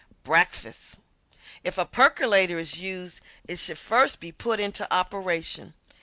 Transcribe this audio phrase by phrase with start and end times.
[0.23, 0.99] ~Breakfast~
[1.63, 5.75] If a percolator is used it should first be put into operation.